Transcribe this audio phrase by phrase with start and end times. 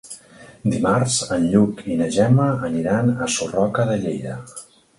[0.75, 4.39] Dimarts en Lluc i na Gemma aniran a Sarroca de Lleida.